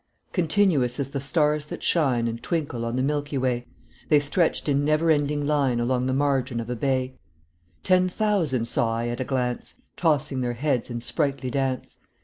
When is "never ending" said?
4.83-5.45